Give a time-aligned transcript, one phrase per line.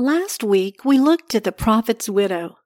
[0.00, 2.58] Last week, we looked at the prophet's widow.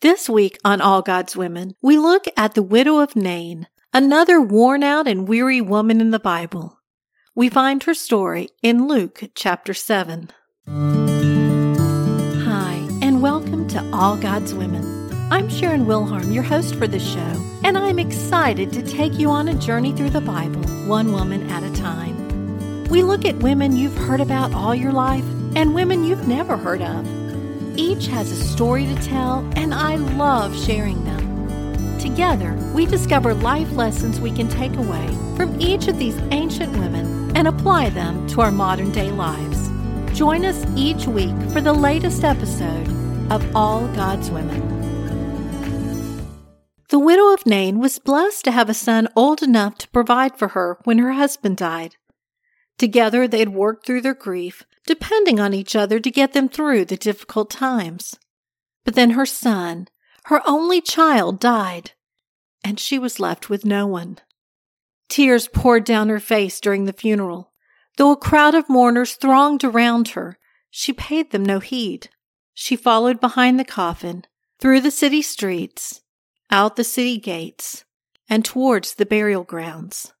[0.00, 4.82] This week on All God's Women, we look at the widow of Nain, another worn
[4.82, 6.80] out and weary woman in the Bible.
[7.32, 10.30] We find her story in Luke chapter 7.
[10.66, 15.12] Hi, and welcome to All God's Women.
[15.30, 19.46] I'm Sharon Wilharm, your host for this show, and I'm excited to take you on
[19.46, 22.88] a journey through the Bible, one woman at a time.
[22.88, 25.24] We look at women you've heard about all your life
[25.56, 27.06] and women you've never heard of.
[27.78, 31.98] Each has a story to tell, and I love sharing them.
[31.98, 37.36] Together, we discover life lessons we can take away from each of these ancient women
[37.36, 39.68] and apply them to our modern day lives.
[40.16, 42.88] Join us each week for the latest episode
[43.30, 44.80] of All God's Women.
[46.88, 50.48] The widow of Nain was blessed to have a son old enough to provide for
[50.48, 51.96] her when her husband died.
[52.80, 56.82] Together, they had worked through their grief, depending on each other to get them through
[56.82, 58.18] the difficult times.
[58.86, 59.88] But then her son,
[60.24, 61.92] her only child, died,
[62.64, 64.16] and she was left with no one.
[65.10, 67.52] Tears poured down her face during the funeral.
[67.98, 70.38] Though a crowd of mourners thronged around her,
[70.70, 72.08] she paid them no heed.
[72.54, 74.24] She followed behind the coffin,
[74.58, 76.00] through the city streets,
[76.50, 77.84] out the city gates,
[78.26, 80.14] and towards the burial grounds.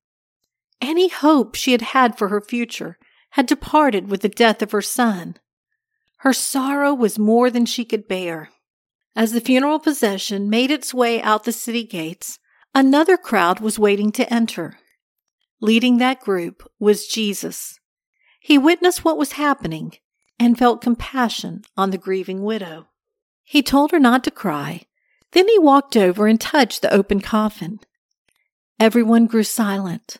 [0.80, 2.98] Any hope she had had for her future
[3.30, 5.36] had departed with the death of her son.
[6.18, 8.50] Her sorrow was more than she could bear.
[9.14, 12.38] As the funeral procession made its way out the city gates,
[12.74, 14.78] another crowd was waiting to enter.
[15.60, 17.78] Leading that group was Jesus.
[18.40, 19.92] He witnessed what was happening
[20.38, 22.88] and felt compassion on the grieving widow.
[23.44, 24.86] He told her not to cry.
[25.32, 27.80] Then he walked over and touched the open coffin.
[28.78, 30.16] Everyone grew silent.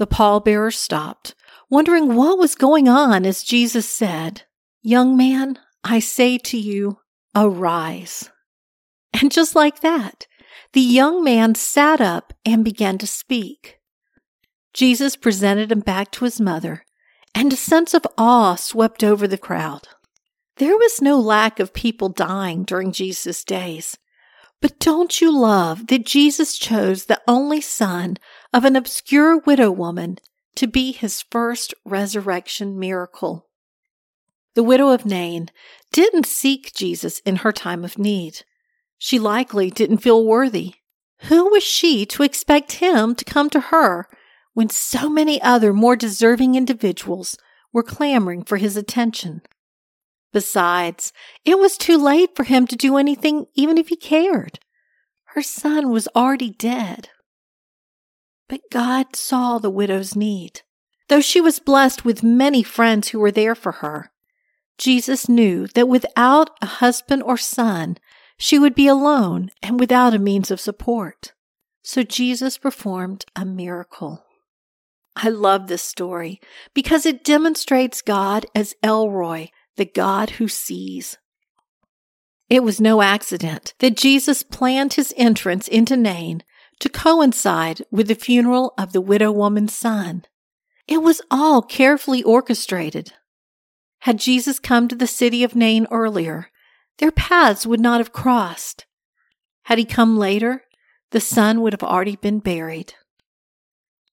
[0.00, 1.34] The pallbearer stopped,
[1.68, 4.44] wondering what was going on as Jesus said,
[4.80, 7.00] Young man, I say to you,
[7.36, 8.30] arise.
[9.12, 10.26] And just like that,
[10.72, 13.76] the young man sat up and began to speak.
[14.72, 16.86] Jesus presented him back to his mother,
[17.34, 19.86] and a sense of awe swept over the crowd.
[20.56, 23.98] There was no lack of people dying during Jesus' days.
[24.62, 28.16] But don't you love that Jesus chose the only son
[28.52, 30.18] of an obscure widow woman
[30.56, 33.46] to be his first resurrection miracle?
[34.54, 35.50] The widow of Nain
[35.92, 38.42] didn't seek Jesus in her time of need.
[38.98, 40.74] She likely didn't feel worthy.
[41.24, 44.08] Who was she to expect him to come to her
[44.54, 47.36] when so many other more deserving individuals
[47.72, 49.42] were clamoring for his attention?
[50.32, 51.12] Besides,
[51.44, 54.58] it was too late for him to do anything even if he cared.
[55.34, 57.08] Her son was already dead.
[58.50, 60.62] But God saw the widow's need.
[61.08, 64.10] Though she was blessed with many friends who were there for her,
[64.76, 67.96] Jesus knew that without a husband or son,
[68.36, 71.32] she would be alone and without a means of support.
[71.82, 74.24] So Jesus performed a miracle.
[75.14, 76.40] I love this story
[76.74, 81.18] because it demonstrates God as El Roi, the God who sees.
[82.48, 86.42] It was no accident that Jesus planned his entrance into Nain
[86.80, 90.24] to coincide with the funeral of the widow woman's son.
[90.88, 93.12] It was all carefully orchestrated.
[94.00, 96.48] Had Jesus come to the city of Nain earlier,
[96.98, 98.86] their paths would not have crossed.
[99.64, 100.64] Had he come later,
[101.10, 102.94] the son would have already been buried.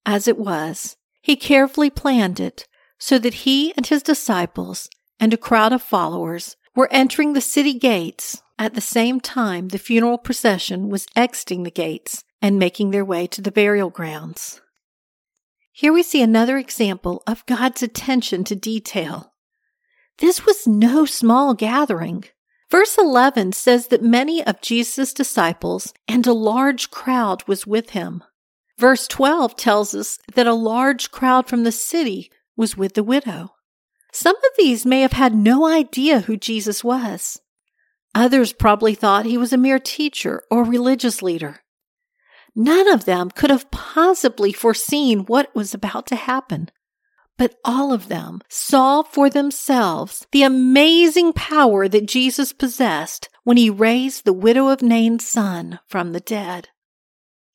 [0.06, 2.68] As it was, he carefully planned it
[3.00, 4.90] so that he and his disciples
[5.20, 9.78] and a crowd of followers were entering the city gates at the same time the
[9.78, 14.62] funeral procession was exiting the gates and making their way to the burial grounds.
[15.72, 19.34] Here we see another example of God's attention to detail.
[20.18, 22.26] This was no small gathering.
[22.72, 28.24] Verse 11 says that many of Jesus' disciples and a large crowd was with him.
[28.80, 33.54] Verse 12 tells us that a large crowd from the city was with the widow.
[34.12, 37.40] Some of these may have had no idea who Jesus was.
[38.16, 41.62] Others probably thought he was a mere teacher or religious leader.
[42.60, 46.72] None of them could have possibly foreseen what was about to happen.
[47.38, 53.70] But all of them saw for themselves the amazing power that Jesus possessed when he
[53.70, 56.70] raised the widow of Nain's son from the dead.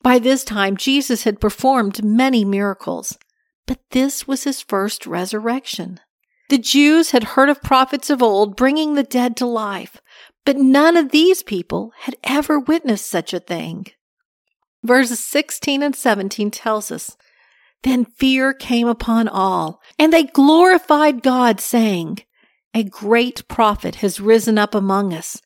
[0.02, 3.18] By this time, Jesus had performed many miracles,
[3.66, 5.98] but this was his first resurrection.
[6.48, 10.00] The Jews had heard of prophets of old bringing the dead to life,
[10.44, 13.86] but none of these people had ever witnessed such a thing.
[14.82, 17.16] Verses 16 and 17 tells us,
[17.82, 22.20] Then fear came upon all, and they glorified God, saying,
[22.74, 25.40] a great prophet has risen up among us,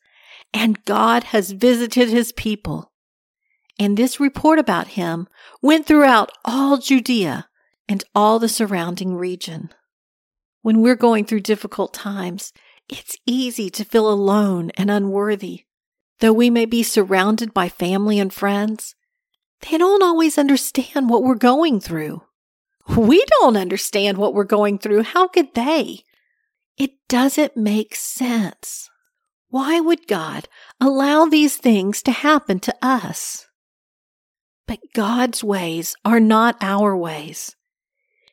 [0.53, 2.93] and God has visited his people.
[3.77, 5.27] And this report about him
[5.61, 7.49] went throughout all Judea
[7.89, 9.73] and all the surrounding region.
[10.61, 12.53] When we're going through difficult times,
[12.89, 15.65] it's easy to feel alone and unworthy.
[16.19, 18.95] Though we may be surrounded by family and friends,
[19.61, 22.21] they don't always understand what we're going through.
[22.95, 25.03] We don't understand what we're going through.
[25.03, 26.03] How could they?
[26.77, 28.89] It doesn't make sense.
[29.49, 30.47] Why would God
[30.79, 33.47] allow these things to happen to us?
[34.67, 37.55] But God's ways are not our ways.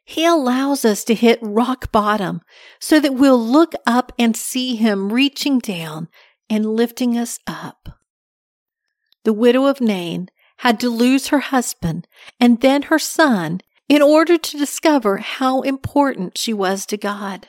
[0.04, 2.42] He allows us to hit rock bottom
[2.78, 6.08] so that we'll look up and see Him reaching down
[6.50, 8.00] and lifting us up.
[9.24, 12.06] The widow of Nain had to lose her husband
[12.40, 17.48] and then her son in order to discover how important she was to God.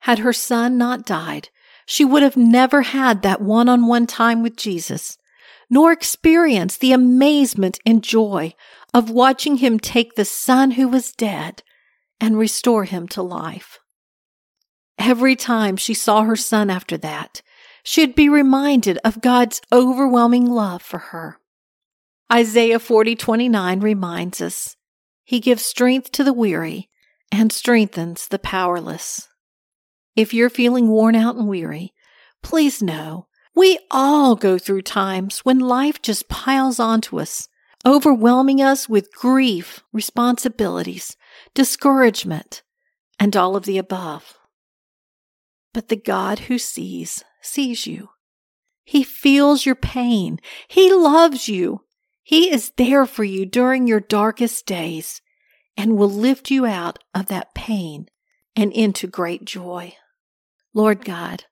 [0.00, 1.48] Had her son not died,
[1.86, 5.18] she would have never had that one on one time with Jesus,
[5.68, 8.54] nor experienced the amazement and joy
[8.92, 11.62] of watching him take the son who was dead
[12.20, 13.78] and restore him to life.
[14.98, 17.40] Every time she saw her son after that,
[17.82, 21.38] she'd be reminded of God's overwhelming love for her.
[22.32, 24.76] Isaiah 40:29 reminds us,
[25.24, 26.88] He gives strength to the weary
[27.32, 29.28] and strengthens the powerless.
[30.14, 31.92] If you're feeling worn out and weary,
[32.42, 37.48] please know we all go through times when life just piles onto us,
[37.84, 41.16] overwhelming us with grief, responsibilities,
[41.52, 42.62] discouragement,
[43.18, 44.38] and all of the above.
[45.72, 48.10] But the God who sees, sees you.
[48.84, 50.40] He feels your pain.
[50.68, 51.82] He loves you.
[52.22, 55.20] He is there for you during your darkest days
[55.76, 58.06] and will lift you out of that pain
[58.54, 59.94] and into great joy.
[60.74, 61.44] Lord God,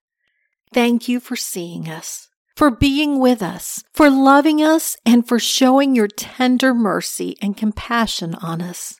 [0.72, 5.96] thank you for seeing us, for being with us, for loving us, and for showing
[5.96, 8.94] your tender mercy and compassion on us.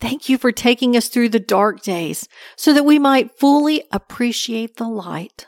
[0.00, 4.76] Thank you for taking us through the dark days so that we might fully appreciate
[4.76, 5.46] the light.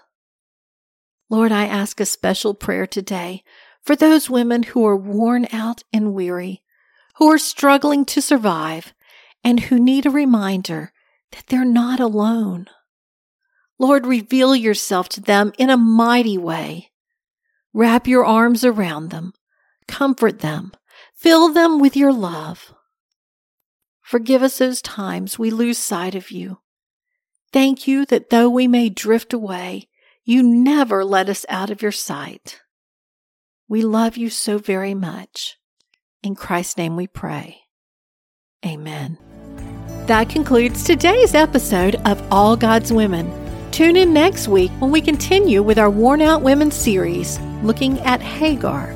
[1.28, 3.44] Lord, I ask a special prayer today
[3.82, 6.62] for those women who are worn out and weary,
[7.16, 8.92] who are struggling to survive,
[9.42, 10.92] and who need a reminder
[11.32, 12.66] that they're not alone.
[13.78, 16.90] Lord, reveal yourself to them in a mighty way.
[17.72, 19.32] Wrap your arms around them,
[19.88, 20.72] comfort them,
[21.14, 22.74] fill them with your love.
[24.02, 26.58] Forgive us those times we lose sight of you.
[27.52, 29.88] Thank you that though we may drift away,
[30.24, 32.60] you never let us out of your sight.
[33.70, 35.56] We love you so very much.
[36.24, 37.60] In Christ's name we pray.
[38.66, 39.16] Amen.
[40.08, 43.30] That concludes today's episode of All God's Women.
[43.70, 48.20] Tune in next week when we continue with our Worn Out Women series, looking at
[48.20, 48.92] Hagar.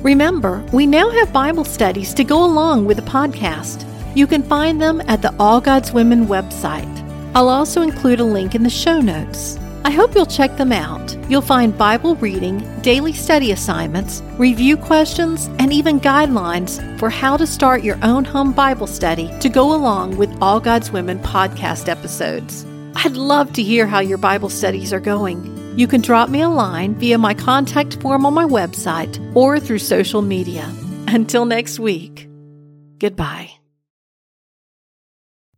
[0.00, 3.86] Remember, we now have Bible studies to go along with the podcast.
[4.16, 6.88] You can find them at the All God's Women website.
[7.34, 9.58] I'll also include a link in the show notes.
[9.86, 11.14] I hope you'll check them out.
[11.28, 17.46] You'll find Bible reading, daily study assignments, review questions, and even guidelines for how to
[17.46, 22.64] start your own home Bible study to go along with All God's Women podcast episodes.
[22.96, 25.52] I'd love to hear how your Bible studies are going.
[25.78, 29.80] You can drop me a line via my contact form on my website or through
[29.80, 30.70] social media.
[31.08, 32.28] Until next week,
[32.98, 33.50] goodbye.